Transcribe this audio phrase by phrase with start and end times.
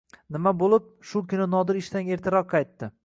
[0.35, 2.91] Nima bo`lib, shu kuni Nodir ishdan ertaroq qaytdi